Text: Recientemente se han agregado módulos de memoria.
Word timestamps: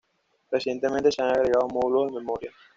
Recientemente 0.49 1.11
se 1.11 1.21
han 1.21 1.29
agregado 1.29 1.67
módulos 1.67 2.07
de 2.07 2.17
memoria. 2.17 2.51